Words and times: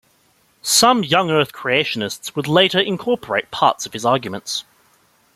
Some 0.63 1.03
young 1.03 1.29
Earth 1.29 1.51
creationists 1.53 2.35
would 2.35 2.47
later 2.47 2.79
incorporate 2.79 3.51
parts 3.51 3.85
of 3.85 3.93
his 3.93 4.03
arguments. 4.03 4.63